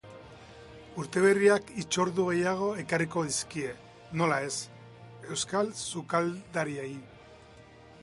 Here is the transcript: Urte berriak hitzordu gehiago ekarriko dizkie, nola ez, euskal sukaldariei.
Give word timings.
Urte 1.03 1.21
berriak 1.25 1.69
hitzordu 1.81 2.25
gehiago 2.31 2.71
ekarriko 2.85 3.25
dizkie, 3.29 3.77
nola 4.23 4.43
ez, 4.49 4.51
euskal 5.37 5.73
sukaldariei. 5.91 6.95